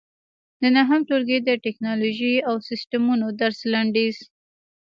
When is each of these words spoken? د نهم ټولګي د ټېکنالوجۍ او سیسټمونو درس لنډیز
د 0.61 0.63
نهم 0.77 0.99
ټولګي 1.07 1.37
د 1.43 1.49
ټېکنالوجۍ 1.63 2.35
او 2.47 2.55
سیسټمونو 2.69 3.25
درس 3.41 3.59
لنډیز 3.73 4.17